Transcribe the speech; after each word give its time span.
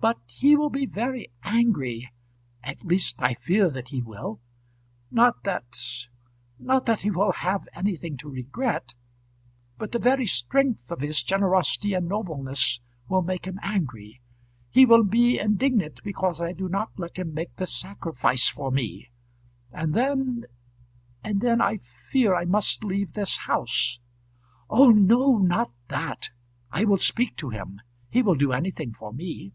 "But 0.00 0.20
he 0.28 0.54
will 0.54 0.70
be 0.70 0.86
very 0.86 1.32
angry 1.42 2.08
at 2.62 2.84
least 2.84 3.16
I 3.20 3.34
fear 3.34 3.68
that 3.68 3.88
he 3.88 4.00
will. 4.00 4.40
Not 5.10 5.42
that 5.42 5.76
not 6.56 6.86
that 6.86 7.02
he 7.02 7.10
will 7.10 7.32
have 7.32 7.66
anything 7.74 8.16
to 8.18 8.30
regret. 8.30 8.94
But 9.76 9.90
the 9.90 9.98
very 9.98 10.24
strength 10.24 10.92
of 10.92 11.00
his 11.00 11.20
generosity 11.24 11.94
and 11.94 12.06
nobleness 12.08 12.78
will 13.08 13.22
make 13.22 13.44
him 13.44 13.58
angry. 13.60 14.20
He 14.70 14.86
will 14.86 15.02
be 15.02 15.40
indignant 15.40 16.04
because 16.04 16.40
I 16.40 16.52
do 16.52 16.68
not 16.68 16.92
let 16.96 17.18
him 17.18 17.34
make 17.34 17.56
this 17.56 17.74
sacrifice 17.74 18.48
for 18.48 18.70
me. 18.70 19.10
And 19.72 19.94
then 19.94 20.44
and 21.24 21.40
then 21.40 21.60
I 21.60 21.78
fear 21.78 22.36
I 22.36 22.44
must 22.44 22.84
leave 22.84 23.14
this 23.14 23.36
house." 23.36 23.98
"Oh 24.70 24.90
no, 24.90 25.38
not 25.38 25.72
that; 25.88 26.30
I 26.70 26.84
will 26.84 26.98
speak 26.98 27.36
to 27.38 27.48
him. 27.50 27.80
He 28.12 28.22
will 28.22 28.36
do 28.36 28.52
anything 28.52 28.92
for 28.92 29.12
me." 29.12 29.54